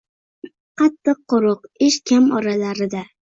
—Qattiq-quruq 0.81 1.61
ish 1.89 1.99
kam 2.13 2.31
oralarida. 2.41 3.05